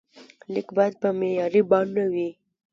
لیک 0.53 0.67
باید 0.77 0.93
په 1.01 1.09
معیاري 1.19 1.61
بڼه 1.69 2.05
وي. 2.13 2.29